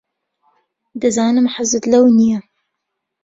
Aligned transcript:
دەزانم 1.01 1.47
حەزت 1.55 1.83
لەو 1.93 2.05
نییە. 2.17 2.39